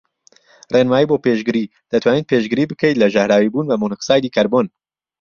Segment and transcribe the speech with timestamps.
[0.73, 4.67] ڕێنمایی بۆ پێشگری:دەتوانیت پێشگری بکەیت لە ژەهراویبوون بە مۆنۆکسایدی کەربۆن